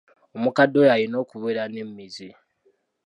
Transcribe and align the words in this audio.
Omukadde 0.35 0.75
oyo 0.81 0.91
alina 0.95 1.15
okubeera 1.23 1.63
n'emmizi. 1.71 2.29